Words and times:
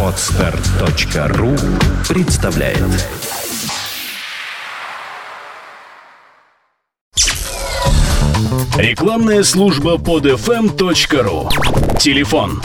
Отстар.ру 0.00 1.56
представляет. 2.08 2.78
Рекламная 8.76 9.42
служба 9.42 9.98
под 9.98 10.26
fm.ru 10.26 11.98
Телефон 11.98 12.62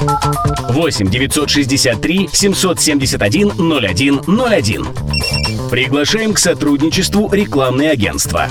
8 0.69 1.09
963 1.09 2.29
771 2.31 3.51
0101 4.27 4.87
Приглашаем 5.71 6.33
к 6.33 6.39
сотрудничеству 6.39 7.31
рекламные 7.33 7.91
агентства. 7.91 8.47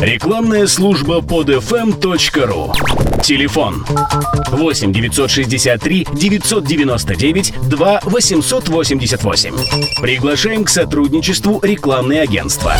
Рекламная 0.00 0.66
служба 0.66 1.22
под 1.22 1.48
fm.ru 1.48 2.72
Телефон 3.22 3.84
8 4.50 4.92
963 4.92 6.06
999 6.12 7.54
2 7.68 8.00
888. 8.04 9.54
Приглашаем 10.02 10.64
к 10.64 10.68
сотрудничеству 10.68 11.60
рекламные 11.62 12.20
агентства. 12.20 12.74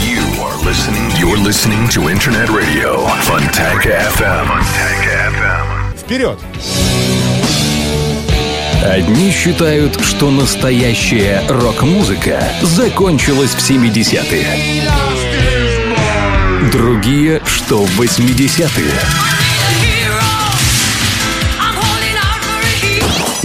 You 0.00 0.22
are 0.40 0.56
listening. 0.64 1.10
You're 1.18 1.36
listening 1.36 1.88
to 1.88 2.08
Internet 2.08 2.50
Radio 2.50 3.06
Fontanka 3.22 3.90
FM. 4.14 4.46
Fontanka 4.46 5.32
FM. 5.32 5.96
Вперед! 5.96 6.38
Одни 8.88 9.30
считают, 9.30 10.00
что 10.00 10.30
настоящая 10.30 11.42
рок-музыка 11.46 12.42
закончилась 12.62 13.50
в 13.50 13.58
70-е. 13.58 14.46
Другие, 16.72 17.42
что 17.44 17.84
в 17.84 18.00
80-е. 18.00 19.37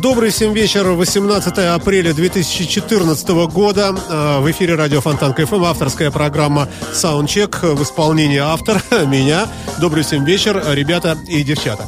Добрый 0.00 0.30
всем 0.30 0.54
вечер, 0.54 0.88
18 0.88 1.58
апреля 1.58 2.14
2014 2.14 3.28
года. 3.52 3.94
Э, 4.08 4.40
В 4.40 4.50
эфире 4.50 4.74
радио 4.74 5.02
Фонтанка 5.02 5.34
FM, 5.34 5.62
авторская 5.64 6.10
программа 6.10 6.68
Soundcheck 6.94 7.74
в 7.74 7.82
исполнении 7.82 8.38
автора, 8.38 8.80
меня. 9.06 9.46
Добрый 9.78 10.02
всем 10.02 10.24
вечер, 10.24 10.62
ребята 10.70 11.18
и 11.28 11.42
девчата. 11.42 11.84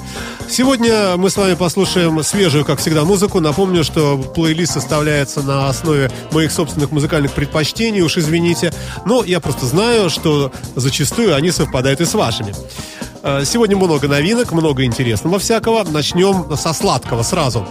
Сегодня 0.47 1.17
мы 1.17 1.31
с 1.31 1.37
вами 1.39 1.55
послушаем 1.55 2.23
свежую, 2.23 2.67
как 2.67 2.81
всегда, 2.81 3.05
музыку. 3.05 3.41
Напомню, 3.41 3.83
что 3.83 4.19
плейлист 4.19 4.75
составляется 4.75 5.41
на 5.41 5.71
основе 5.71 6.11
моих 6.33 6.53
собственных 6.53 6.91
музыкальных 6.91 7.33
предпочтений, 7.33 8.03
уж 8.03 8.19
извините. 8.19 8.75
Но 9.07 9.25
я 9.25 9.41
просто 9.41 9.65
знаю, 9.65 10.11
что 10.11 10.53
зачастую 10.77 11.35
они 11.35 11.51
совпадают 11.51 12.03
и 12.03 12.05
с 12.05 12.13
вашими. 12.13 12.55
Э, 13.23 13.45
Сегодня 13.45 13.77
много 13.77 14.09
новинок, 14.09 14.53
много 14.53 14.85
интересного 14.85 15.39
всякого. 15.39 15.85
Начнем 15.85 16.57
со 16.57 16.73
сладкого 16.73 17.23
сразу. 17.23 17.67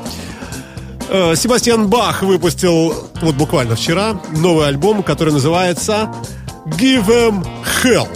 Э, 1.10 1.36
Себастьян 1.36 1.88
Бах 1.88 2.24
выпустил 2.24 2.94
вот 3.22 3.36
буквально 3.36 3.76
вчера 3.76 4.20
новый 4.32 4.68
альбом, 4.68 5.04
который 5.04 5.34
называется 5.34 6.10
Give 6.66 7.06
Them 7.06 7.46
Hell. 7.84 8.08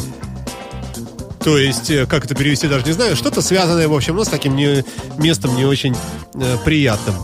То 1.43 1.57
есть, 1.57 1.91
э, 1.91 2.05
как 2.05 2.25
это 2.25 2.35
перевести, 2.35 2.67
даже 2.67 2.85
не 2.85 2.93
знаю. 2.93 3.15
Что-то 3.15 3.41
связанное, 3.41 3.87
в 3.87 3.93
общем, 3.93 4.15
ну, 4.15 4.23
с 4.23 4.29
таким 4.29 4.55
не- 4.55 4.83
местом 5.17 5.55
не 5.55 5.65
очень 5.65 5.95
э, 6.35 6.57
приятным. 6.63 7.15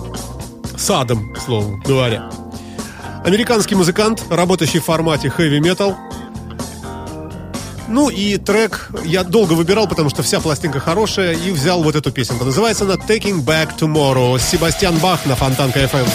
Садом, 0.77 1.33
к 1.33 1.39
слову 1.39 1.79
говоря. 1.85 2.29
Американский 3.23 3.75
музыкант, 3.75 4.23
работающий 4.29 4.79
в 4.79 4.85
формате 4.85 5.31
metal. 5.37 5.95
Ну 7.91 8.09
и 8.09 8.37
трек 8.37 8.89
я 9.03 9.23
долго 9.23 9.53
выбирал, 9.53 9.87
потому 9.87 10.09
что 10.09 10.23
вся 10.23 10.39
пластинка 10.39 10.79
хорошая, 10.79 11.33
и 11.33 11.51
взял 11.51 11.83
вот 11.83 11.95
эту 11.95 12.11
песенку. 12.11 12.45
Называется 12.45 12.85
она 12.85 12.95
Taking 12.95 13.43
Back 13.43 13.77
Tomorrow. 13.77 14.39
Себастьян 14.39 14.97
Бах 14.99 15.25
на 15.25 15.35
Фонтанка 15.35 15.81
FM. 15.81 16.07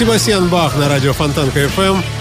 Себастьян 0.00 0.48
Бах 0.48 0.76
на 0.76 0.88
радио 0.88 1.12
Фонтанка 1.12 1.60
FM 1.64 2.19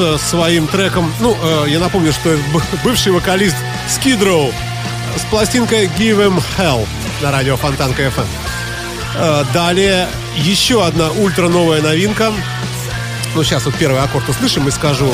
с 0.00 0.22
своим 0.22 0.66
треком. 0.66 1.12
Ну, 1.20 1.36
э, 1.42 1.66
я 1.68 1.78
напомню, 1.78 2.12
что 2.12 2.30
это 2.30 2.42
бывший 2.82 3.12
вокалист 3.12 3.56
Skid 3.88 4.52
с 5.16 5.22
пластинкой 5.30 5.86
Give 5.86 6.16
Him 6.16 6.42
Hell 6.58 6.86
на 7.22 7.30
радио 7.30 7.56
Фонтанка 7.56 8.02
FM. 8.02 8.26
Э, 9.16 9.44
далее 9.52 10.08
еще 10.36 10.84
одна 10.84 11.10
ультра 11.10 11.48
новая 11.48 11.82
новинка. 11.82 12.32
Ну, 13.34 13.44
сейчас 13.44 13.64
вот 13.64 13.74
первый 13.74 14.00
аккорд 14.00 14.28
услышим 14.28 14.66
и 14.68 14.70
скажу. 14.70 15.12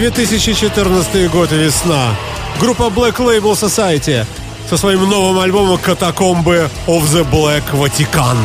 ...2014 0.00 1.28
год 1.28 1.52
весна. 1.52 2.16
Группа 2.58 2.84
Black 2.84 3.18
Label 3.18 3.52
Society 3.52 4.24
со 4.70 4.78
своим 4.78 5.06
новым 5.06 5.38
альбомом 5.38 5.76
«Катакомбы 5.76 6.70
of 6.86 7.02
the 7.02 7.22
Black 7.30 7.62
Vatican». 7.74 8.38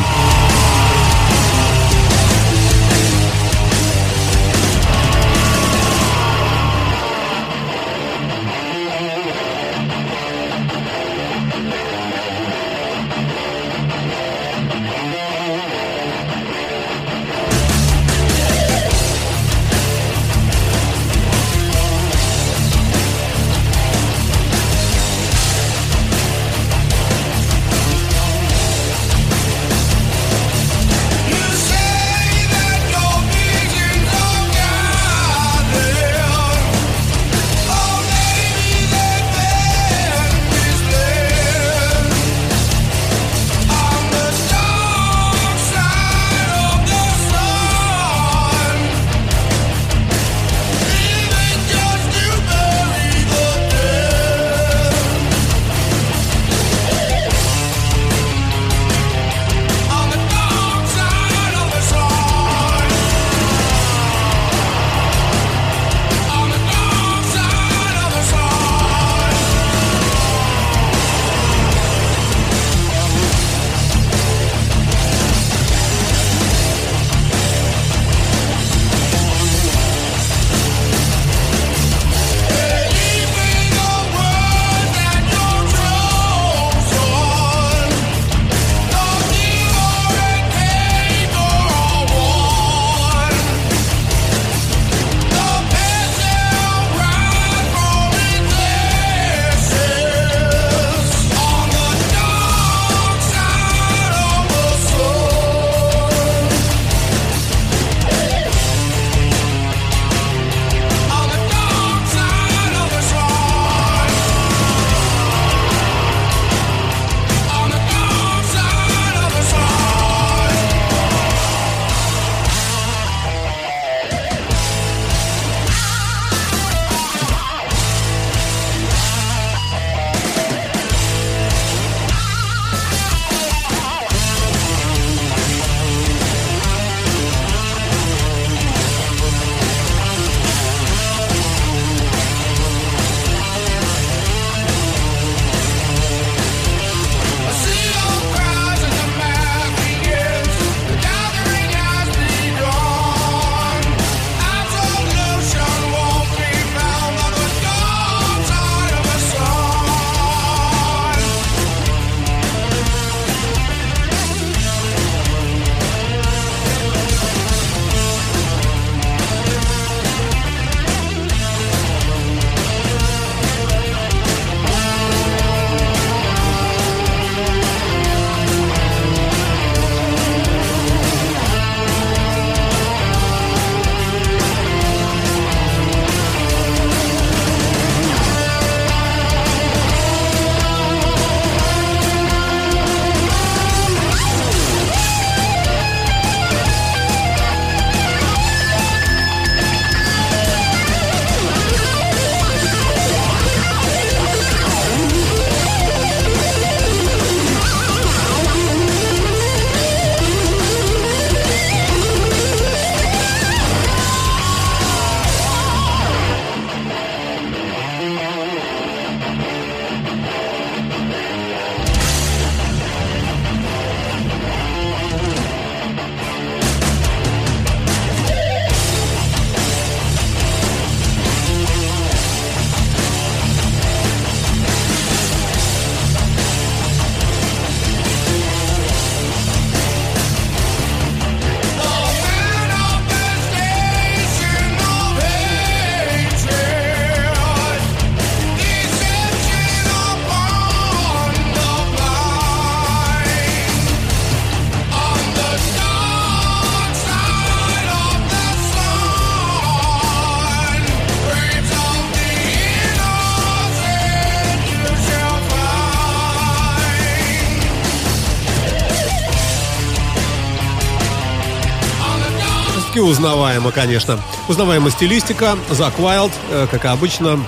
Узнаваемо, 273.06 273.70
конечно. 273.70 274.18
Узнаваема 274.48 274.90
стилистика, 274.90 275.56
Зак 275.70 275.98
Уайлд, 275.98 276.32
э, 276.50 276.66
как 276.70 276.84
обычно, 276.86 277.40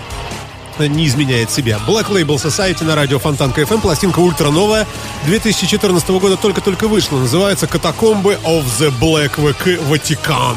не 0.79 1.07
изменяет 1.07 1.51
себя. 1.51 1.79
Black 1.87 2.09
Label 2.09 2.37
Society 2.37 2.85
на 2.85 2.95
радио 2.95 3.19
Фонтанка 3.19 3.63
FM, 3.63 3.81
пластинка 3.81 4.21
ультра 4.21 4.51
новая, 4.51 4.87
2014 5.27 6.09
года 6.21 6.37
только-только 6.37 6.87
вышла, 6.87 7.19
называется 7.19 7.67
«Катакомбы 7.67 8.39
of 8.45 8.65
the 8.79 8.93
Black 9.01 9.35
Vatican». 9.37 10.57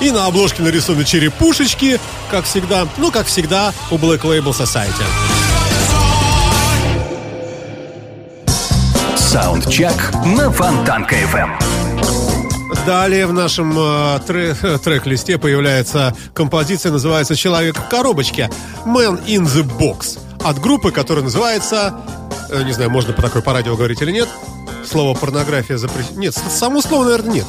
И 0.00 0.10
на 0.10 0.26
обложке 0.26 0.62
нарисованы 0.62 1.04
черепушечки, 1.04 2.00
как 2.30 2.44
всегда, 2.44 2.86
ну, 2.98 3.10
как 3.10 3.26
всегда, 3.26 3.72
у 3.90 3.96
Black 3.96 4.22
Label 4.22 4.50
Society. 4.50 5.04
Саундчек 9.16 10.12
на 10.26 10.50
Фонтанка 10.50 11.14
FM. 11.14 11.91
Далее 12.86 13.26
в 13.26 13.32
нашем 13.32 13.72
э, 13.78 14.20
трек, 14.26 14.58
трек-листе 14.82 15.38
появляется 15.38 16.16
композиция, 16.34 16.90
называется 16.90 17.36
«Человек 17.36 17.76
в 17.78 17.88
коробочке» 17.88 18.50
«Man 18.84 19.24
in 19.24 19.44
the 19.44 19.62
Box» 19.62 20.18
от 20.42 20.58
группы, 20.58 20.90
которая 20.90 21.22
называется, 21.22 21.94
э, 22.50 22.62
не 22.64 22.72
знаю, 22.72 22.90
можно 22.90 23.12
по 23.12 23.22
такой 23.22 23.40
по 23.40 23.52
радио 23.52 23.76
говорить 23.76 24.02
или 24.02 24.10
нет, 24.10 24.28
слово 24.84 25.16
порнография 25.16 25.76
запрещено. 25.76 26.18
Нет, 26.18 26.34
само 26.34 26.82
слово, 26.82 27.04
наверное, 27.04 27.34
нет. 27.34 27.46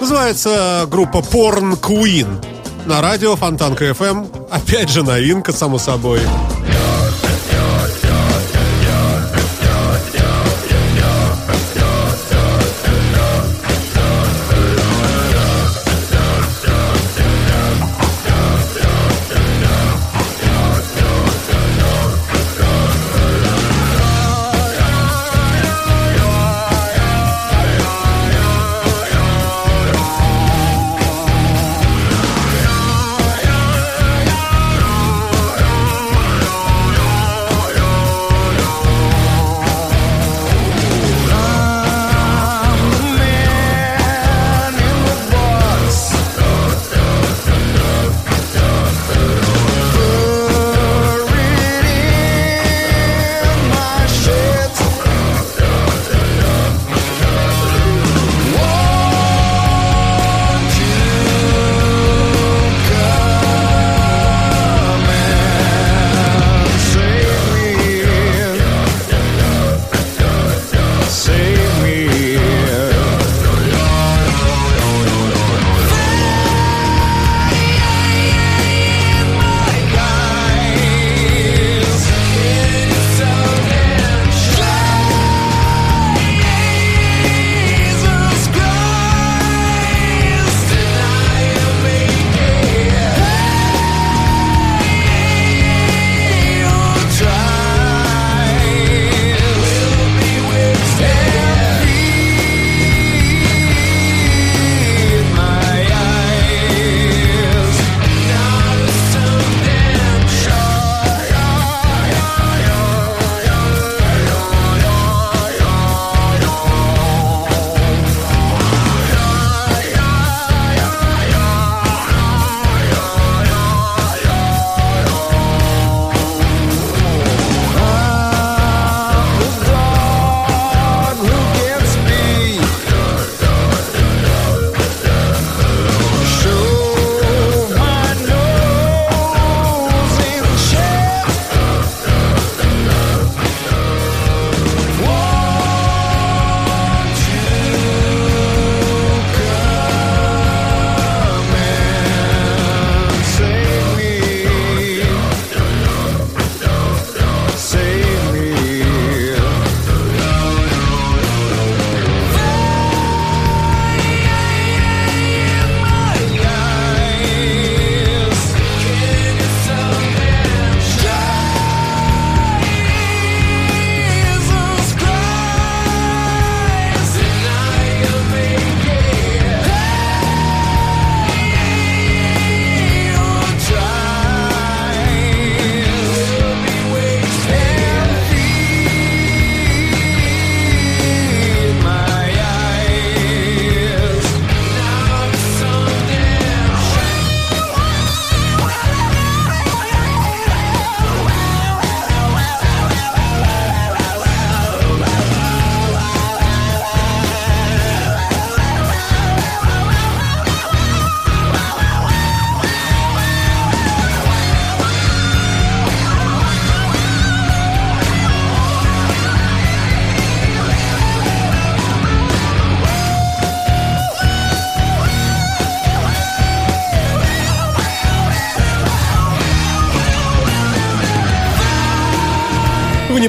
Называется 0.00 0.86
группа 0.90 1.18
Porn 1.18 1.78
Queen 1.78 2.42
на 2.86 3.02
радио 3.02 3.36
Фонтанка 3.36 3.90
FM. 3.90 4.48
Опять 4.50 4.88
же 4.88 5.02
новинка, 5.02 5.52
само 5.52 5.78
собой. 5.78 6.20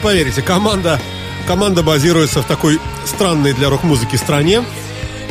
Поверите, 0.05 0.43
команда, 0.43 1.01
команда 1.47 1.81
базируется 1.81 2.43
в 2.43 2.45
такой 2.45 2.79
странной 3.07 3.53
для 3.53 3.71
рок-музыки 3.71 4.17
стране. 4.17 4.63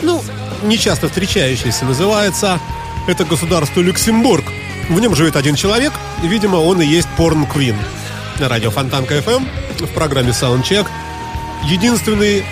Ну, 0.02 0.20
не 0.64 0.78
часто 0.78 1.06
встречающейся, 1.06 1.84
называется 1.84 2.58
это 3.06 3.24
государство 3.24 3.80
Люксембург. 3.80 4.44
В 4.88 4.98
нем 4.98 5.14
живет 5.14 5.36
один 5.36 5.54
человек, 5.54 5.92
видимо, 6.24 6.56
он 6.56 6.82
и 6.82 6.86
есть 6.86 7.06
Порн 7.16 7.46
Квин. 7.46 7.76
На 8.40 8.48
радио 8.48 8.72
Фонтанка 8.72 9.14
FM 9.18 9.46
в 9.78 9.94
программе 9.94 10.30
Soundcheck. 10.30 10.88
Единственный 11.62 12.44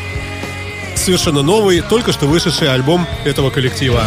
совершенно 0.94 1.42
новый, 1.42 1.80
только 1.80 2.12
что 2.12 2.26
вышедший 2.26 2.72
альбом 2.72 3.04
этого 3.24 3.50
коллектива. 3.50 4.04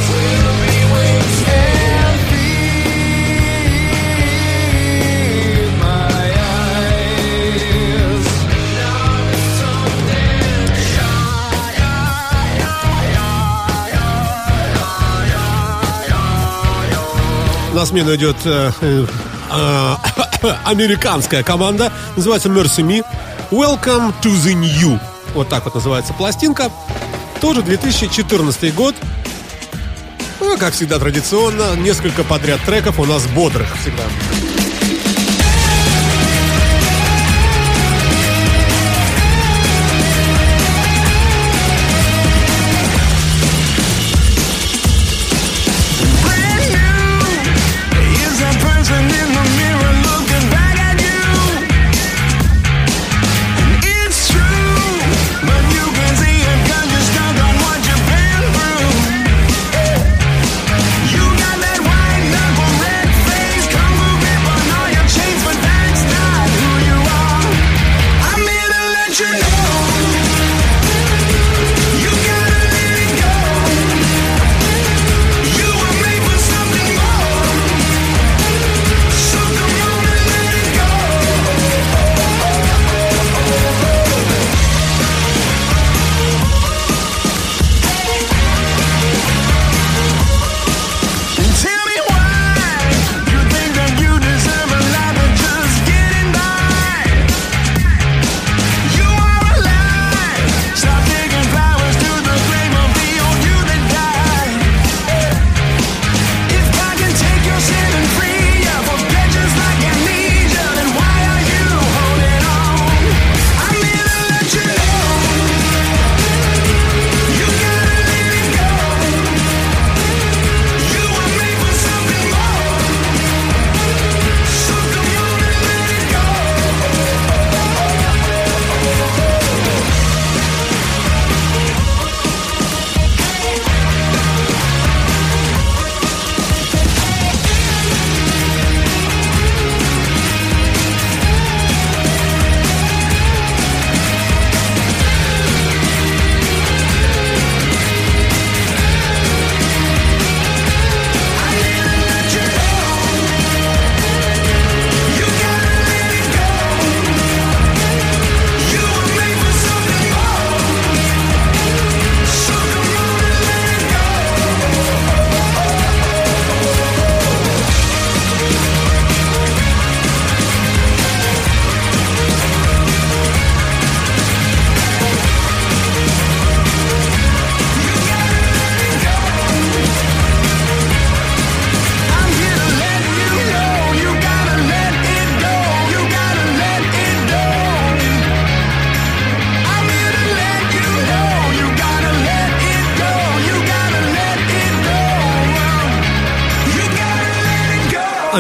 На 17.76 17.86
смену 17.86 18.16
идет 18.16 18.38
э, 18.46 18.72
э, 18.80 19.06
американская 20.64 21.44
команда. 21.44 21.92
Называется 22.16 22.48
Mercy 22.48 22.86
Me. 22.88 23.06
Welcome 23.52 24.14
to 24.24 24.32
the 24.32 24.54
New. 24.54 24.98
Вот 25.34 25.50
так 25.50 25.66
вот 25.66 25.76
называется 25.76 26.14
пластинка. 26.14 26.72
Тоже 27.42 27.64
2014 27.64 28.74
год. 28.74 28.96
Ну, 30.40 30.58
как 30.58 30.74
всегда 30.74 31.00
традиционно, 31.00 31.76
несколько 31.76 32.24
подряд 32.24 32.62
треков 32.62 32.98
у 32.98 33.04
нас 33.04 33.26
бодрых 33.28 33.68
всегда. 33.82 34.04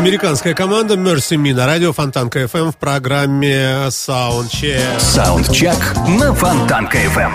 Американская 0.05 0.53
команда 0.53 0.93
Mercy 0.93 1.35
Me 1.35 1.51
на 1.51 1.65
радио 1.65 1.91
Фонтанка 1.91 2.43
FM 2.43 2.71
в 2.71 2.77
программе 2.77 3.87
Soundcheck. 3.87 4.99
Soundcheck 4.99 5.79
на 6.19 6.31
Фонтанка 6.31 6.99
FM. 6.99 7.31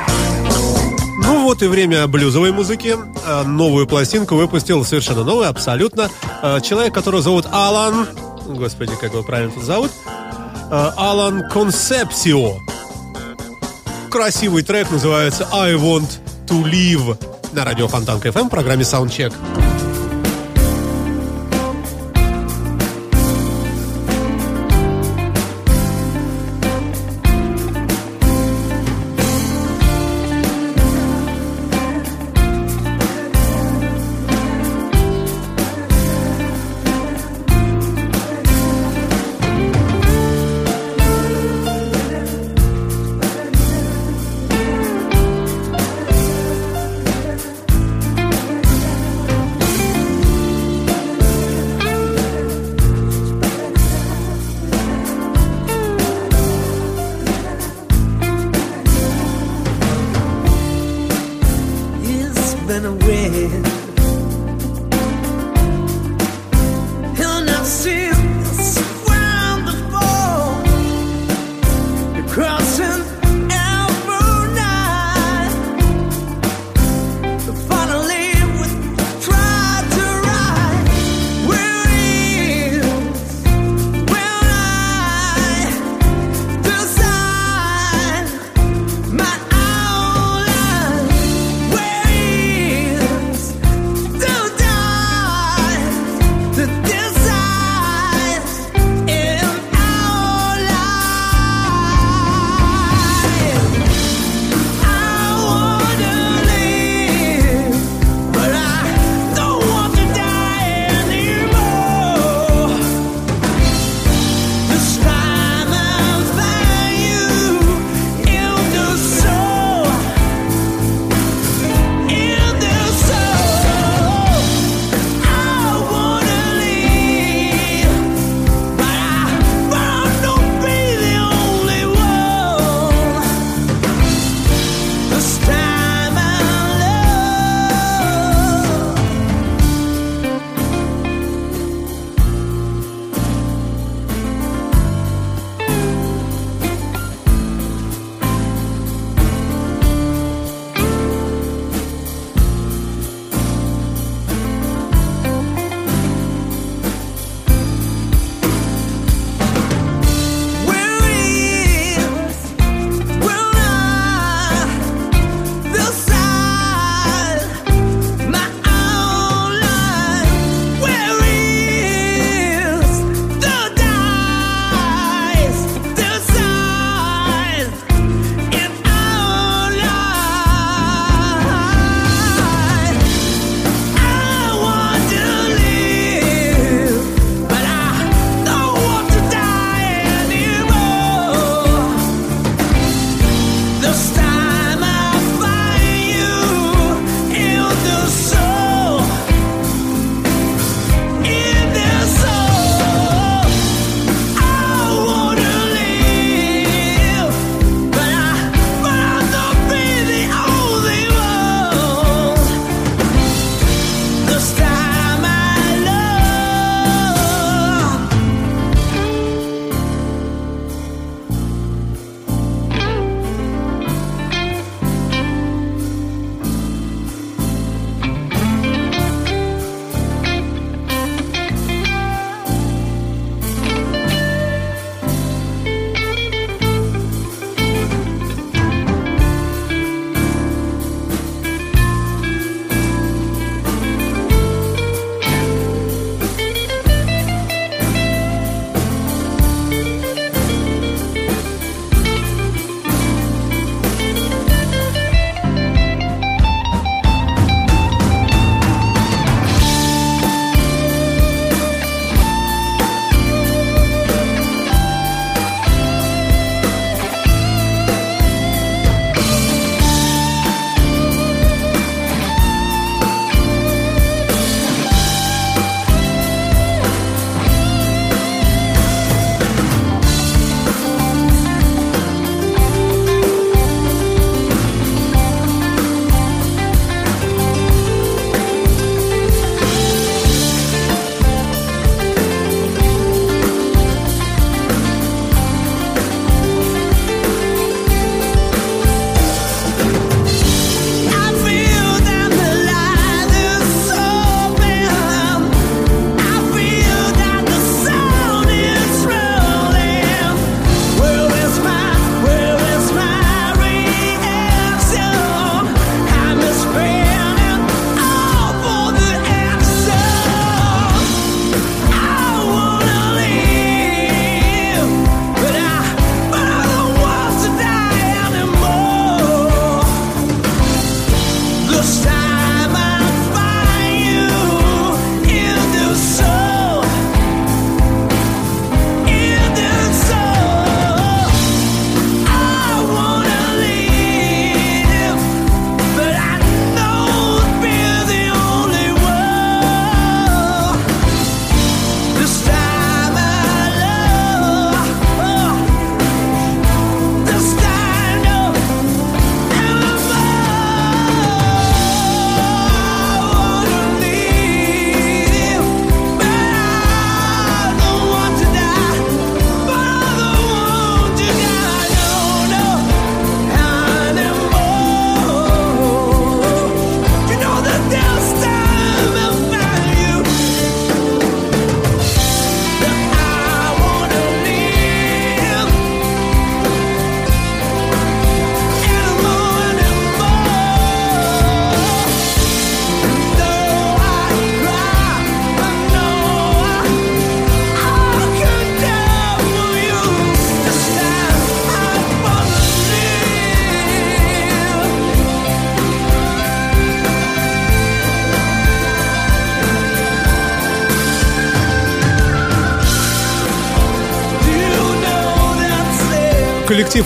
Ну 1.25 1.43
вот 1.43 1.65
и 1.65 1.67
время 1.67 2.07
блюзовой 2.07 2.53
музыки. 2.53 2.95
Э, 3.27 3.43
новую 3.43 3.89
пластинку 3.89 4.37
выпустил 4.37 4.85
совершенно 4.85 5.25
новый, 5.25 5.49
абсолютно. 5.49 6.11
Э, 6.43 6.61
человек, 6.63 6.95
которого 6.95 7.21
зовут 7.23 7.47
Алан. 7.51 8.07
Господи, 8.47 8.93
как 9.01 9.15
его 9.15 9.25
правильно 9.25 9.53
тут 9.53 9.65
зовут? 9.65 9.91
Э, 10.71 10.93
Алан 10.97 11.49
Консепсио. 11.51 12.53
Красивый 14.13 14.63
трек 14.63 14.93
называется 14.93 15.49
I 15.53 15.75
Want 15.75 16.21
to 16.47 16.63
Live 16.63 17.19
на 17.53 17.65
радио 17.65 17.89
Фонтанка 17.89 18.29
FM 18.29 18.45
в 18.45 18.51
программе 18.51 18.85
Soundcheck. 18.85 19.35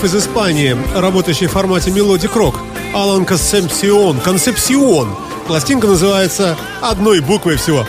Из 0.05 0.15
Испании, 0.15 0.77
работающий 0.95 1.47
в 1.47 1.53
формате 1.53 1.91
melodic 1.91 2.37
rock. 2.37 2.57
Алан 2.93 3.25
Консепсион. 3.25 4.21
Консепсион. 4.21 5.09
Пластинка 5.47 5.87
называется 5.87 6.57
одной 6.81 7.21
буквой 7.21 7.57
всего. 7.57 7.87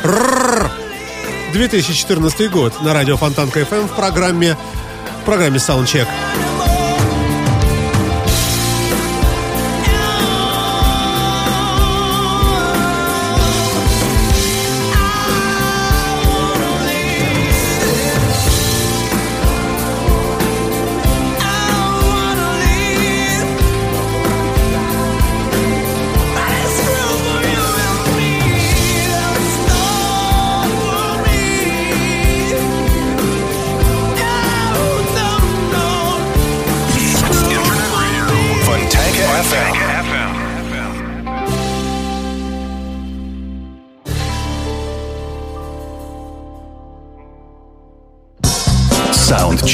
2014 1.53 2.51
год 2.51 2.73
на 2.81 2.93
радио 2.93 3.17
Фонтанка 3.17 3.61
FM 3.61 3.87
в 3.87 3.95
программе, 3.95 4.57
в 5.21 5.25
программе 5.25 5.57
Soundcheck. 5.57 6.07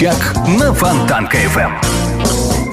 Саундчек 0.02 0.36
на 0.60 0.74
Фонтанка 0.74 1.38
FM. 1.38 1.72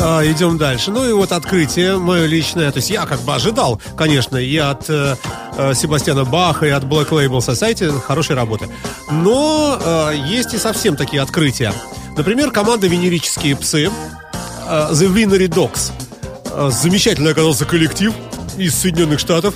А, 0.01 0.25
идем 0.25 0.57
дальше. 0.57 0.91
Ну 0.91 1.07
и 1.07 1.13
вот 1.13 1.33
открытие 1.33 1.99
мое 1.99 2.25
личное. 2.25 2.71
То 2.71 2.79
есть 2.79 2.89
я 2.89 3.05
как 3.05 3.21
бы 3.21 3.35
ожидал, 3.35 3.83
конечно, 3.99 4.39
и 4.39 4.57
от 4.57 4.89
э, 4.89 5.15
э 5.59 5.75
Себастьяна 5.75 6.25
Баха, 6.25 6.65
и 6.65 6.71
от 6.71 6.85
Black 6.85 7.11
Label 7.11 7.39
Society 7.39 7.93
хорошей 8.01 8.35
работы. 8.35 8.69
Но 9.11 9.79
э, 9.79 10.15
есть 10.27 10.55
и 10.55 10.59
совсем 10.59 10.97
такие 10.97 11.21
открытия. 11.21 11.75
Например, 12.17 12.51
команда 12.51 12.87
«Венерические 12.87 13.57
псы» 13.57 13.91
э, 14.67 14.89
The 14.93 15.15
Winery 15.15 15.49
Dogs. 15.49 15.93
Э, 16.51 16.71
замечательный 16.73 17.33
оказался 17.33 17.67
коллектив 17.67 18.15
из 18.57 18.75
Соединенных 18.75 19.19
Штатов 19.19 19.55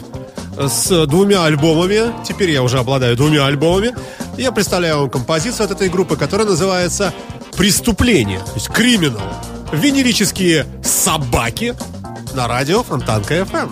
э, 0.58 0.68
с 0.68 1.06
двумя 1.06 1.44
альбомами. 1.46 2.12
Теперь 2.22 2.50
я 2.50 2.62
уже 2.62 2.78
обладаю 2.78 3.16
двумя 3.16 3.46
альбомами. 3.46 3.94
Я 4.36 4.50
представляю 4.50 4.98
вам 4.98 5.10
композицию 5.10 5.66
от 5.66 5.72
этой 5.72 5.88
группы, 5.88 6.16
которая 6.16 6.46
называется 6.46 7.12
«Преступление», 7.56 8.40
то 8.40 8.54
есть 8.54 8.68
«Криминал». 8.68 9.32
Венерические 9.72 10.66
собаки 10.82 11.74
на 12.34 12.48
радио 12.48 12.82
Фонтанка 12.82 13.34
FM. 13.36 13.70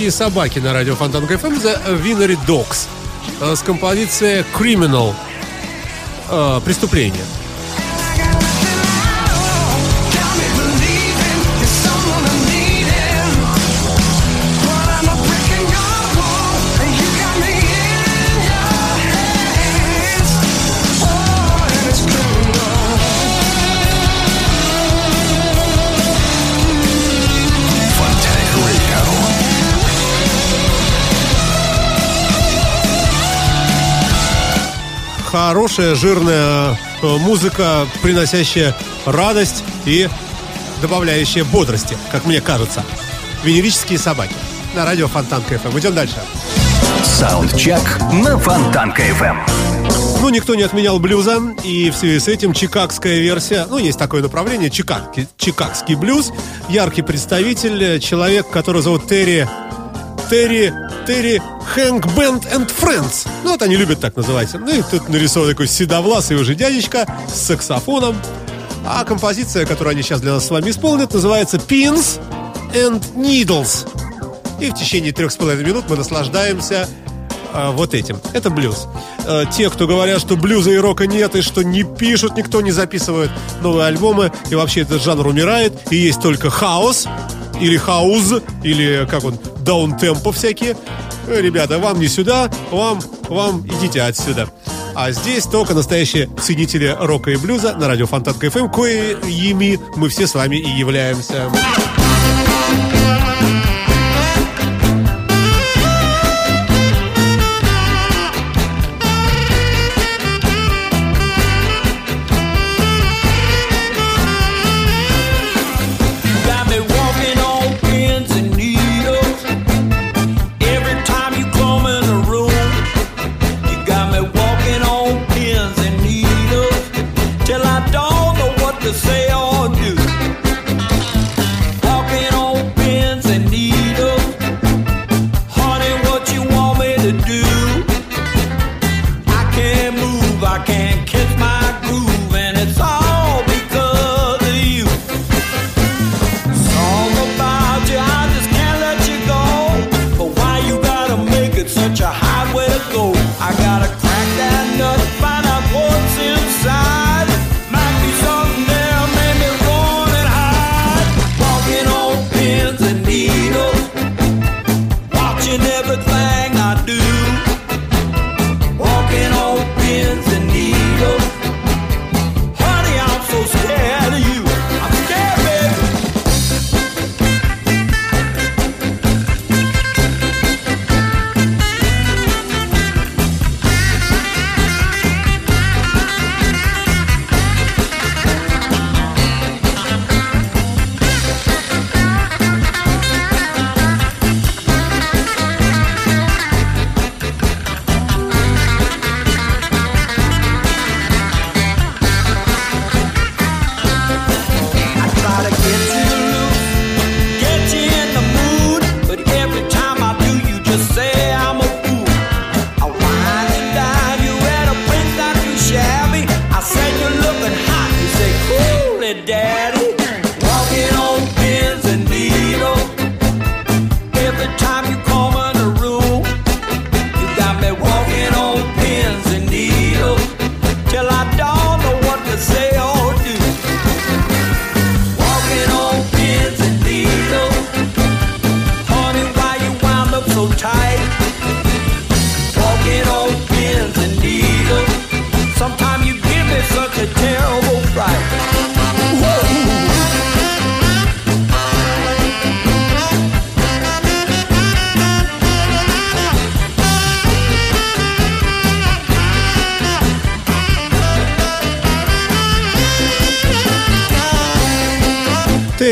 Венерические 0.00 0.30
собаки 0.30 0.58
на 0.60 0.72
радио 0.72 0.94
Фонтан 0.94 1.26
КФМ 1.26 1.52
The 1.58 2.02
Winery 2.02 2.38
Dogs 2.46 2.88
э, 3.42 3.54
с 3.54 3.60
композицией 3.60 4.46
Criminal 4.58 5.14
э, 6.30 6.60
Преступление. 6.64 7.20
Хорошая, 35.30 35.94
жирная 35.94 36.76
э, 37.02 37.16
музыка, 37.18 37.86
приносящая 38.02 38.74
радость 39.06 39.62
и 39.84 40.08
добавляющая 40.82 41.44
бодрости, 41.44 41.96
как 42.10 42.24
мне 42.26 42.40
кажется. 42.40 42.82
Венерические 43.44 44.00
собаки 44.00 44.34
на 44.74 44.84
радио 44.84 45.06
Фонтанка 45.06 45.42
FM. 45.42 45.78
Идем 45.78 45.94
дальше. 45.94 46.16
Саундчек 47.04 47.80
на 48.12 48.36
Фонтанка 48.38 49.02
FM. 49.02 49.36
Ну, 50.20 50.30
никто 50.30 50.56
не 50.56 50.62
отменял 50.62 50.98
блюза, 50.98 51.40
и 51.62 51.90
в 51.90 51.94
связи 51.94 52.18
с 52.18 52.26
этим 52.26 52.52
чикагская 52.52 53.20
версия, 53.20 53.66
ну, 53.70 53.78
есть 53.78 53.98
такое 53.98 54.22
направление, 54.22 54.68
чикагский, 54.68 55.28
чикагский 55.38 55.94
блюз, 55.94 56.32
яркий 56.68 57.02
представитель, 57.02 57.82
э, 57.82 57.98
человек, 58.00 58.50
которого 58.50 58.82
зовут 58.82 59.06
Терри, 59.06 59.48
Терри, 60.30 60.72
Терри 61.08 61.42
Хэнк 61.74 62.06
Бенд 62.16 62.46
and 62.46 62.70
Friends. 62.80 63.26
Ну, 63.42 63.50
вот 63.50 63.62
они 63.62 63.74
любят 63.74 64.00
так 64.00 64.14
называть. 64.14 64.54
Ну, 64.54 64.68
и 64.68 64.80
тут 64.88 65.08
нарисован 65.08 65.50
такой 65.50 65.66
седовласый 65.66 66.36
уже 66.36 66.54
дядечка 66.54 67.04
с 67.28 67.48
саксофоном. 67.48 68.16
А 68.86 69.04
композиция, 69.04 69.66
которую 69.66 69.90
они 69.92 70.02
сейчас 70.02 70.20
для 70.20 70.32
нас 70.34 70.46
с 70.46 70.50
вами 70.50 70.70
исполнят, 70.70 71.12
называется 71.12 71.56
Pins 71.56 72.20
and 72.72 73.02
Needles. 73.16 73.88
И 74.60 74.70
в 74.70 74.74
течение 74.74 75.10
трех 75.10 75.32
с 75.32 75.36
половиной 75.36 75.70
минут 75.70 75.86
мы 75.88 75.96
наслаждаемся 75.96 76.88
а, 77.52 77.72
вот 77.72 77.94
этим. 77.94 78.20
Это 78.32 78.50
блюз. 78.50 78.86
Э, 79.26 79.44
те, 79.52 79.68
кто 79.68 79.88
говорят, 79.88 80.20
что 80.20 80.36
блюза 80.36 80.70
и 80.70 80.76
рока 80.76 81.08
нет, 81.08 81.34
и 81.34 81.42
что 81.42 81.62
не 81.62 81.82
пишут, 81.82 82.36
никто 82.36 82.60
не 82.60 82.70
записывает 82.70 83.30
новые 83.62 83.86
альбомы, 83.86 84.30
и 84.48 84.54
вообще 84.54 84.82
этот 84.82 85.02
жанр 85.02 85.26
умирает, 85.26 85.72
и 85.90 85.96
есть 85.96 86.20
только 86.20 86.50
хаос, 86.50 87.08
или 87.60 87.76
хауз, 87.76 88.42
или 88.62 89.06
как 89.10 89.24
он, 89.24 89.38
даунтемпо 89.60 90.32
всякие. 90.32 90.76
Э, 91.26 91.40
Ребята, 91.40 91.78
вам 91.78 92.00
не 92.00 92.08
сюда, 92.08 92.50
вам, 92.70 93.00
вам 93.28 93.66
идите 93.66 94.02
отсюда. 94.02 94.48
А 94.94 95.12
здесь 95.12 95.44
только 95.44 95.74
настоящие 95.74 96.28
ценители 96.40 96.96
рока 96.98 97.30
и 97.30 97.36
блюза 97.36 97.74
на 97.76 97.86
радио 97.86 98.06
Фонтан 98.06 98.34
КФМ, 98.34 98.68
коими 98.68 99.78
мы 99.96 100.08
все 100.08 100.26
с 100.26 100.34
вами 100.34 100.56
и 100.56 100.68
являемся. 100.68 101.50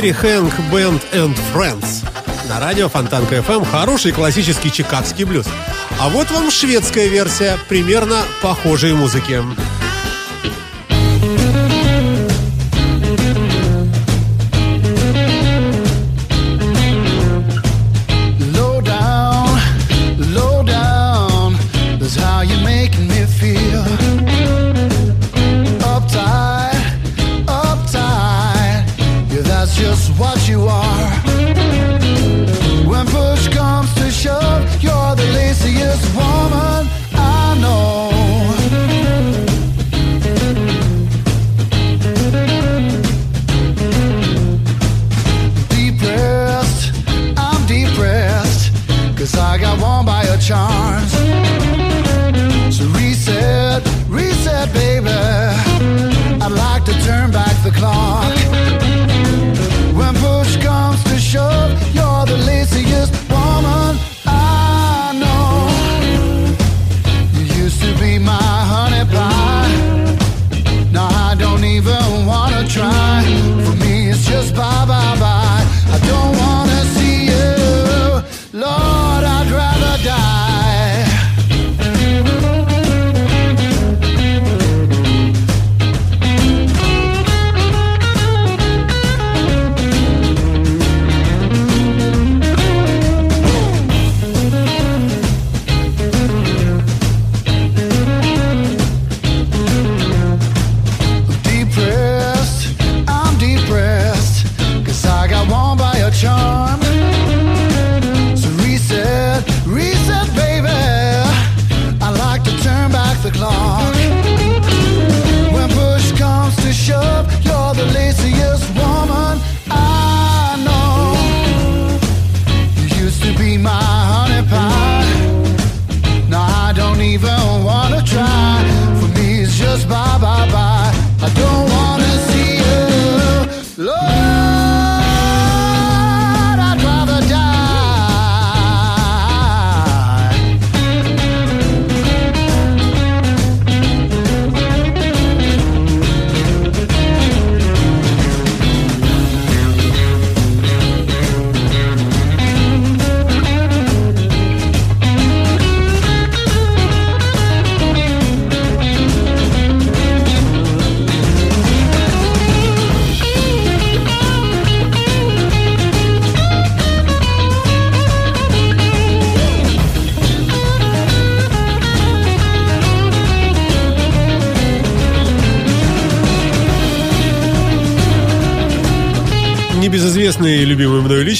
Терри 0.09 0.12
Хэнк 0.12 0.54
Бенд 0.72 1.02
and 1.12 1.36
Friends. 1.52 2.02
На 2.48 2.61
радио 2.61 2.88
Фонтанка 2.88 3.36
FM 3.36 3.66
хороший 3.66 4.12
классический 4.12 4.72
чикагский 4.72 5.24
блюз. 5.24 5.46
А 6.00 6.09
вот 6.09 6.30
вам 6.30 6.50
шведская 6.50 7.09
версия 7.09 7.59
примерно 7.68 8.22
похожей 8.40 8.94
музыки. 8.94 9.42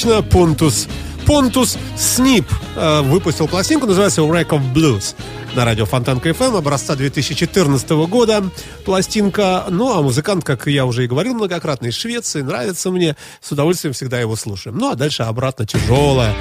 Лично 0.09 0.21
Понтус 0.23 0.87
Понтус 1.25 1.77
Снип 1.95 2.45
э, 2.75 3.01
выпустил 3.01 3.47
пластинку, 3.47 3.85
называется 3.85 4.21
Wreck 4.21 4.49
of 4.49 4.73
Blues 4.73 5.15
на 5.53 5.65
радио 5.65 5.85
Фонтанка 5.85 6.29
FM 6.29 6.57
образца 6.57 6.95
2014 6.95 7.89
года 8.07 8.43
пластинка. 8.85 9.65
Ну, 9.69 9.95
а 9.95 10.01
музыкант, 10.01 10.43
как 10.43 10.67
я 10.67 10.85
уже 10.85 11.03
и 11.03 11.07
говорил 11.07 11.33
многократно, 11.35 11.87
из 11.87 11.95
Швеции, 11.95 12.41
нравится 12.41 12.89
мне. 12.91 13.15
С 13.41 13.51
удовольствием 13.51 13.93
всегда 13.93 14.19
его 14.19 14.35
слушаем. 14.35 14.77
Ну, 14.77 14.91
а 14.91 14.95
дальше 14.95 15.23
обратно 15.23 15.65
тяжелая. 15.65 16.33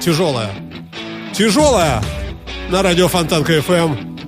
Тяжелая. 0.00 0.52
Тяжелая 1.32 2.02
на 2.70 2.82
радио 2.82 3.08
Фонтанка 3.08 3.56
FM. 3.58 4.18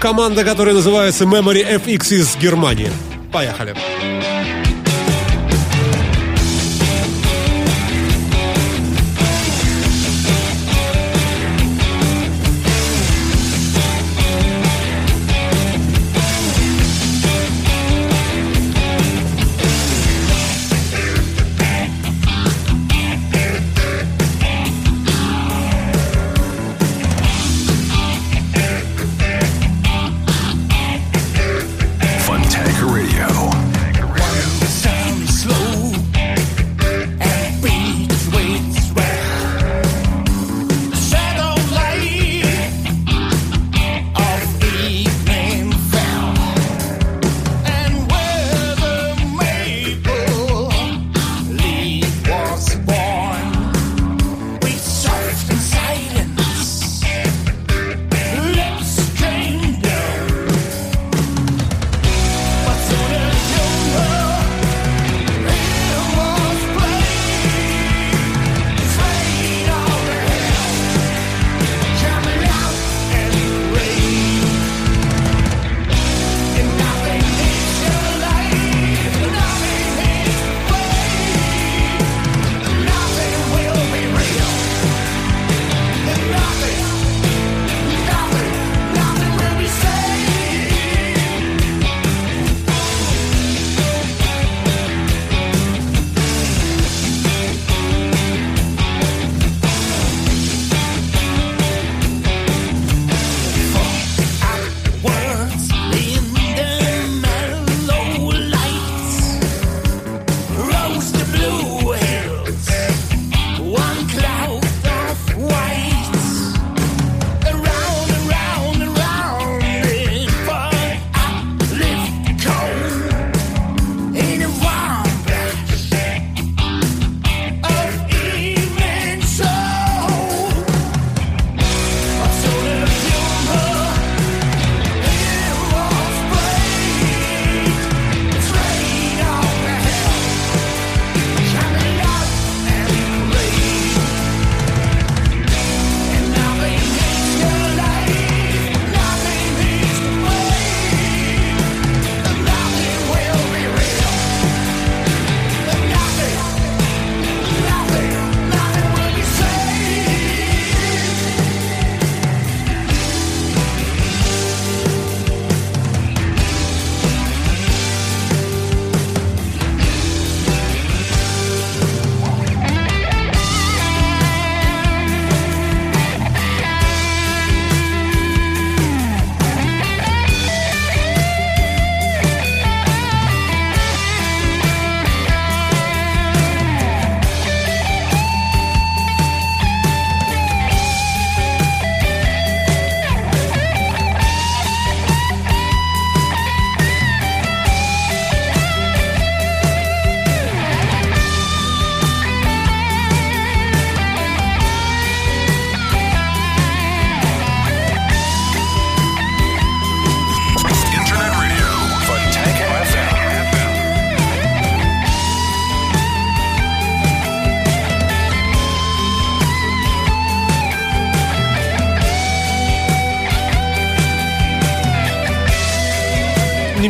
Команда, 0.00 0.44
которая 0.44 0.74
называется 0.74 1.24
Memory 1.24 1.84
FX 1.84 2.14
из 2.14 2.36
Германии. 2.36 2.90
Поехали. 3.32 3.74
Funtank 3.74 3.91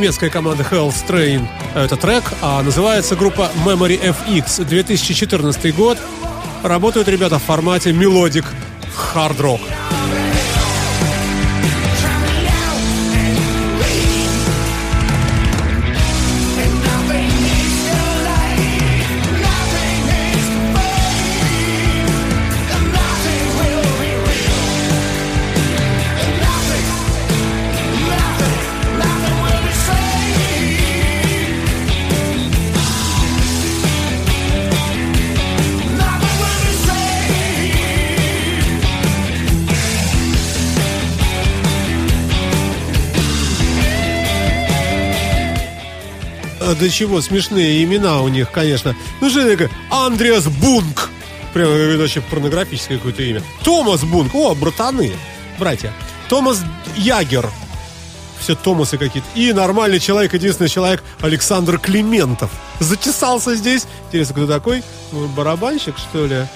немецкая 0.02 0.30
команда 0.30 0.66
Hell's 0.68 1.06
Train 1.06 1.46
это 1.76 1.96
трек, 1.96 2.24
а 2.42 2.60
называется 2.64 3.14
группа 3.14 3.52
Memory 3.64 4.16
FX 4.26 4.64
2014 4.64 5.72
год. 5.76 5.96
Работают 6.64 7.06
ребята 7.06 7.38
в 7.38 7.42
формате 7.44 7.90
Melodic 7.90 8.44
Hard 9.14 9.36
до 46.82 46.90
чего 46.90 47.20
смешные 47.20 47.84
имена 47.84 48.22
у 48.22 48.28
них, 48.28 48.50
конечно. 48.50 48.96
Ну, 49.20 49.30
что 49.30 49.48
такое? 49.48 49.70
Андреас 49.88 50.48
Бунк. 50.48 51.10
Прямо 51.54 51.70
вообще 51.96 52.20
порнографическое 52.20 52.98
какое-то 52.98 53.22
имя. 53.22 53.40
Томас 53.62 54.02
Бунк. 54.02 54.34
О, 54.34 54.52
братаны, 54.56 55.12
братья. 55.60 55.92
Томас 56.28 56.60
Ягер. 56.96 57.48
Все 58.40 58.56
Томасы 58.56 58.98
какие-то. 58.98 59.28
И 59.36 59.52
нормальный 59.52 60.00
человек, 60.00 60.34
единственный 60.34 60.68
человек, 60.68 61.04
Александр 61.20 61.78
Климентов. 61.78 62.50
Затесался 62.80 63.54
здесь. 63.54 63.86
Интересно, 64.08 64.34
кто 64.34 64.46
такой? 64.48 64.82
Ну, 65.12 65.28
Барабанщик, 65.28 65.96
что 65.98 66.26
ли? 66.26 66.46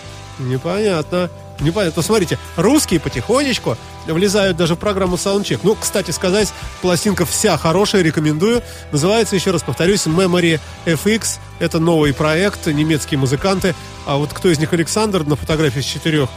Непонятно. 0.40 1.30
Непонятно. 1.60 2.02
Смотрите, 2.02 2.38
русские 2.56 3.00
потихонечку 3.00 3.76
влезают 4.06 4.56
даже 4.56 4.74
в 4.74 4.78
программу 4.78 5.16
Soundcheck. 5.16 5.60
Ну, 5.62 5.74
кстати 5.74 6.10
сказать, 6.10 6.52
пластинка 6.82 7.24
вся 7.24 7.56
хорошая, 7.56 8.02
рекомендую. 8.02 8.62
Называется, 8.92 9.36
еще 9.36 9.50
раз 9.50 9.62
повторюсь, 9.62 10.06
Memory 10.06 10.60
FX. 10.84 11.38
Это 11.58 11.78
новый 11.78 12.12
проект, 12.12 12.66
немецкие 12.66 13.18
музыканты. 13.18 13.74
А 14.06 14.16
вот 14.16 14.32
кто 14.32 14.50
из 14.50 14.58
них 14.58 14.72
Александр 14.72 15.24
на 15.24 15.36
фотографии 15.36 15.80
с 15.80 15.84
четырех? 15.84 16.28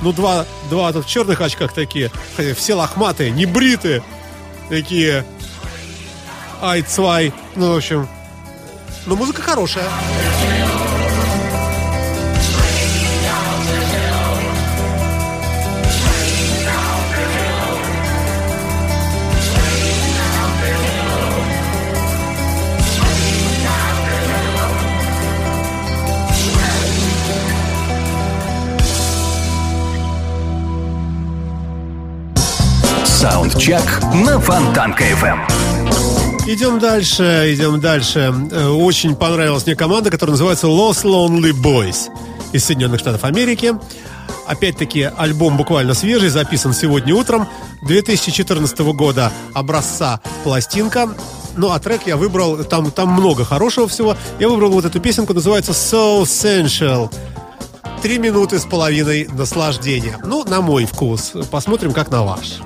Ну, 0.00 0.12
два, 0.12 0.46
два 0.70 0.90
в 0.90 1.06
черных 1.06 1.40
очках 1.40 1.72
такие. 1.72 2.10
Хотя 2.36 2.54
все 2.54 2.74
лохматые, 2.74 3.30
не 3.30 3.46
бритые. 3.46 4.02
Такие. 4.68 5.24
Ай, 6.60 6.82
цвай. 6.82 7.32
Ну, 7.56 7.74
в 7.74 7.76
общем. 7.76 8.08
Но 9.06 9.16
музыка 9.16 9.42
хорошая. 9.42 9.84
Саундчек 33.22 34.02
на 34.26 34.40
Фонтанка 34.40 35.04
FM. 35.04 35.38
Идем 36.48 36.80
дальше, 36.80 37.54
идем 37.54 37.78
дальше. 37.78 38.34
Э, 38.50 38.66
Очень 38.66 39.14
понравилась 39.14 39.64
мне 39.64 39.76
команда, 39.76 40.10
которая 40.10 40.32
называется 40.32 40.66
Los 40.66 41.04
Lonely 41.04 41.52
Boys 41.52 42.08
из 42.50 42.64
Соединенных 42.64 42.98
Штатов 42.98 43.22
Америки. 43.22 43.74
Опять-таки, 44.48 45.08
альбом 45.16 45.56
буквально 45.56 45.94
свежий, 45.94 46.30
записан 46.30 46.74
сегодня 46.74 47.14
утром 47.14 47.46
2014 47.82 48.80
года 48.92 49.30
образца 49.54 50.20
пластинка. 50.42 51.14
Ну, 51.56 51.70
а 51.70 51.78
трек 51.78 52.00
я 52.06 52.16
выбрал, 52.16 52.64
там, 52.64 52.90
там 52.90 53.10
много 53.10 53.44
хорошего 53.44 53.86
всего. 53.86 54.16
Я 54.40 54.48
выбрал 54.48 54.72
вот 54.72 54.84
эту 54.84 54.98
песенку, 54.98 55.32
называется 55.32 55.70
So 55.70 56.22
Sensual. 56.22 57.08
Три 58.02 58.18
минуты 58.18 58.58
с 58.58 58.64
половиной 58.64 59.28
наслаждения. 59.28 60.18
Ну, 60.24 60.44
на 60.44 60.60
мой 60.60 60.86
вкус. 60.86 61.34
Посмотрим, 61.52 61.92
как 61.92 62.10
на 62.10 62.24
ваш. 62.24 62.58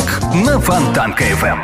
Саундчек 0.00 0.22
на 0.46 0.60
Фонтанка 0.60 1.24
FM. 1.24 1.58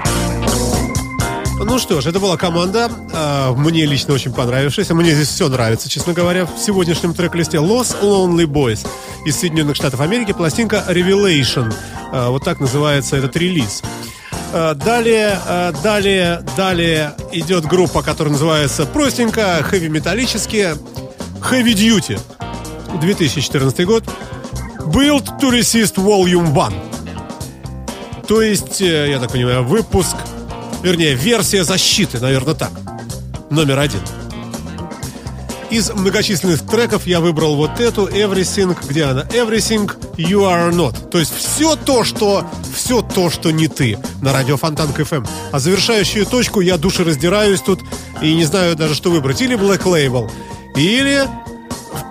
Ну 1.59 1.79
что 1.79 2.01
ж, 2.01 2.07
это 2.07 2.21
была 2.21 2.37
команда, 2.37 2.91
э, 3.13 3.53
мне 3.57 3.87
лично 3.87 4.13
очень 4.15 4.33
понравившаяся. 4.33 4.95
Мне 4.95 5.13
здесь 5.13 5.29
все 5.29 5.49
нравится, 5.49 5.89
честно 5.89 6.13
говоря, 6.13 6.45
в 6.45 6.59
сегодняшнем 6.59 7.15
трек-листе. 7.15 7.57
Los 7.57 7.97
Lonely 8.03 8.45
Boys 8.45 8.87
из 9.25 9.37
Соединенных 9.39 9.77
Штатов 9.77 10.01
Америки, 10.01 10.33
пластинка 10.33 10.85
Revelation. 10.89 11.73
Э, 12.13 12.29
вот 12.29 12.45
так 12.45 12.61
называется 12.61 13.17
этот 13.17 13.37
релиз. 13.37 13.83
Э, 14.53 14.75
Далее, 14.75 15.39
далее, 15.83 16.43
далее 16.57 17.15
идет 17.33 17.65
группа, 17.65 18.03
которая 18.03 18.33
называется 18.33 18.85
простенько, 18.85 19.63
хэви-металлически, 19.63 20.75
Heavy 21.51 21.75
Duty. 21.75 22.21
2014 23.01 23.87
год. 23.87 24.05
Build 24.87 25.25
to 25.41 25.51
Resist 25.51 25.97
Volume 25.97 26.53
1. 26.53 26.96
То 28.27 28.43
есть, 28.43 28.81
э, 28.81 29.11
я 29.11 29.21
так 29.21 29.31
понимаю, 29.31 29.65
выпуск, 29.65 30.17
вернее, 30.83 31.15
версия 31.15 31.65
защиты, 31.65 32.19
наверное, 32.19 32.55
так. 32.55 32.73
Номер 33.51 33.79
один. 33.79 34.01
Из 35.71 35.91
многочисленных 35.93 36.65
треков 36.67 37.07
я 37.07 37.21
выбрал 37.21 37.57
вот 37.57 37.81
эту 37.81 38.07
Everything, 38.07 38.77
где 38.89 39.05
она? 39.05 39.23
Everything 39.23 39.91
You 40.17 40.43
Are 40.43 40.73
Not. 40.73 41.11
То 41.11 41.19
есть 41.19 41.35
все 41.37 41.77
то, 41.77 42.05
что 42.05 42.45
все 42.75 43.03
то, 43.03 43.31
что 43.31 43.51
не 43.51 43.67
ты 43.67 43.99
на 44.23 44.33
радио 44.33 44.57
Фонтан 44.57 44.93
КФМ. 44.93 45.25
А 45.53 45.59
завершающую 45.59 46.25
точку 46.25 46.61
я 46.61 46.79
душераздираюсь 46.79 47.61
тут 47.61 47.81
и 48.23 48.35
не 48.35 48.45
знаю 48.45 48.77
даже, 48.77 48.95
что 48.95 49.11
выбрать. 49.11 49.41
Или 49.43 49.57
Black 49.57 49.83
Label, 49.83 50.31
или 50.77 51.29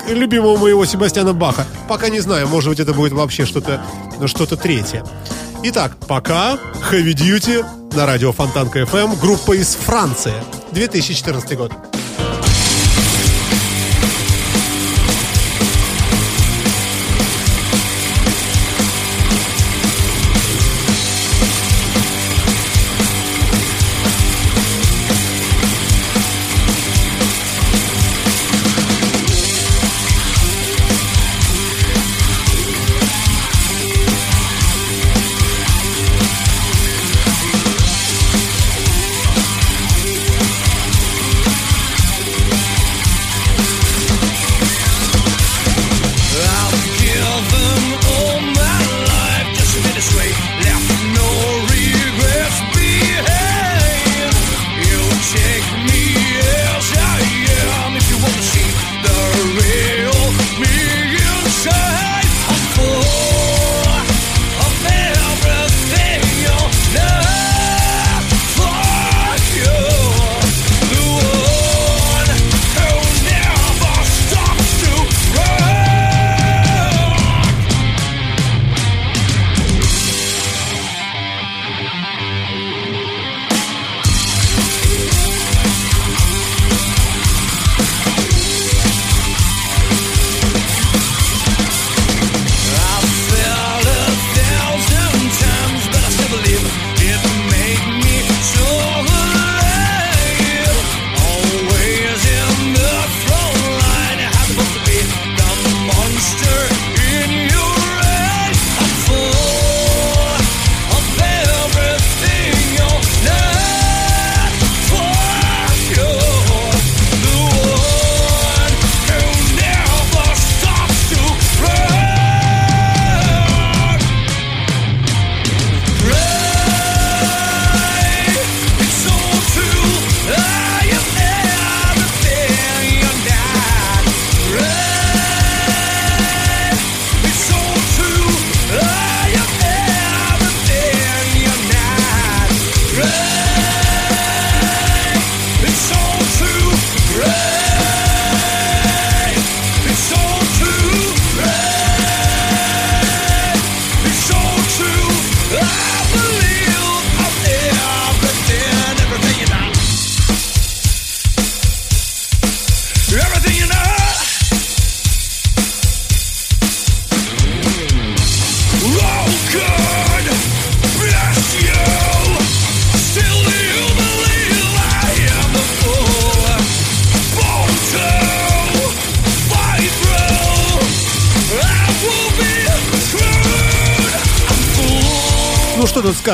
любимого 0.09 0.57
моего 0.57 0.85
Себастьяна 0.85 1.33
Баха. 1.33 1.65
Пока 1.87 2.09
не 2.09 2.19
знаю, 2.19 2.47
может 2.47 2.69
быть, 2.69 2.79
это 2.79 2.93
будет 2.93 3.13
вообще 3.13 3.45
что-то 3.45 3.81
что 4.25 4.45
третье. 4.45 5.03
Итак, 5.67 5.97
пока 6.07 6.59
Heavy 6.91 7.15
Duty 7.15 7.65
на 7.95 8.05
радио 8.05 8.31
Фонтан 8.31 8.69
КФМ, 8.69 9.19
группа 9.19 9.53
из 9.53 9.73
Франции, 9.73 10.35
2014 10.73 11.57
год. 11.57 11.94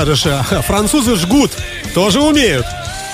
Скажешь, 0.01 0.25
а, 0.25 0.61
французы 0.67 1.15
жгут, 1.15 1.51
тоже 1.93 2.21
умеют. 2.21 2.65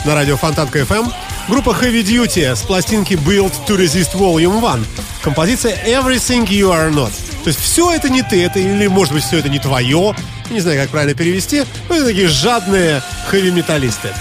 На 0.05 0.15
радио 0.15 0.37
Фонтанка 0.37 0.79
FM 0.79 1.11
группа 1.49 1.71
Heavy 1.71 2.01
Duty 2.01 2.55
с 2.55 2.61
пластинки 2.61 3.15
Build 3.15 3.51
to 3.67 3.77
Resist 3.77 4.13
Volume 4.13 4.65
1. 4.65 4.85
Композиция 5.21 5.75
Everything 5.85 6.47
You 6.47 6.71
Are 6.71 6.89
Not. 6.89 7.11
То 7.43 7.49
есть 7.49 7.59
все 7.59 7.91
это 7.91 8.07
не 8.07 8.23
ты, 8.23 8.41
это 8.41 8.59
или 8.59 8.87
может 8.87 9.13
быть 9.13 9.25
все 9.25 9.39
это 9.39 9.49
не 9.49 9.59
твое. 9.59 10.15
Не 10.49 10.61
знаю, 10.61 10.81
как 10.81 10.89
правильно 10.89 11.13
перевести. 11.13 11.65
Но 11.89 11.95
это 11.95 12.05
такие 12.05 12.29
жадные 12.29 13.01
хэви-металлисты. 13.27 14.13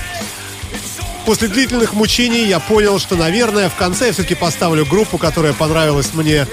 После 1.25 1.47
длительных 1.47 1.93
мучений 1.93 2.47
я 2.47 2.59
понял, 2.59 2.99
что, 2.99 3.14
наверное, 3.14 3.69
в 3.69 3.77
конце 3.77 4.07
я 4.07 4.12
все-таки 4.12 4.35
поставлю 4.35 4.85
группу, 4.85 5.19
которая 5.19 5.53
понравилась 5.53 6.14
мне 6.14 6.49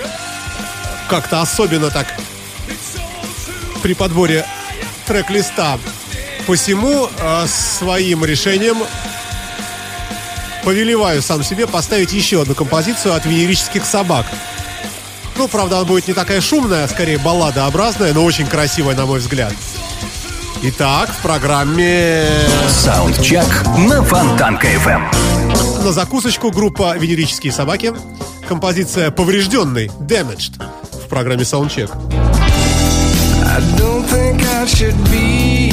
как-то 1.09 1.41
особенно 1.41 1.89
так 1.89 2.05
при 3.82 3.93
подборе 3.95 4.45
трек-листа. 5.07 5.80
Посему 6.47 7.07
э, 7.19 7.45
своим 7.47 8.25
решением 8.25 8.77
повелеваю 10.63 11.21
сам 11.21 11.43
себе 11.43 11.67
поставить 11.67 12.11
еще 12.11 12.41
одну 12.41 12.53
композицию 12.53 13.13
от 13.13 13.25
венерических 13.25 13.85
собак. 13.85 14.25
Ну, 15.37 15.47
правда, 15.47 15.77
она 15.77 15.85
будет 15.85 16.07
не 16.07 16.13
такая 16.13 16.41
шумная, 16.41 16.83
а 16.83 16.87
скорее 16.87 17.17
балладообразная, 17.17 18.13
но 18.13 18.23
очень 18.23 18.45
красивая, 18.45 18.95
на 18.95 19.05
мой 19.05 19.19
взгляд. 19.19 19.53
Итак, 20.63 21.09
в 21.09 21.21
программе 21.21 22.25
Саундчек 22.69 23.45
на 23.77 24.01
Фонтанка 24.03 24.67
FM. 24.67 25.83
на 25.83 25.91
закусочку 25.91 26.51
группа 26.51 26.97
«Венерические 26.97 27.51
собаки». 27.51 27.93
Композиция 28.47 29.11
«Поврежденный» 29.11 29.87
Damaged 29.99 30.61
в 30.93 31.07
программе 31.09 31.43
Soundcheck. 31.43 31.91
I 33.45 33.59
don't 33.77 34.05
think 34.05 34.41
I 34.41 34.65
should 34.65 34.95
be 35.11 35.72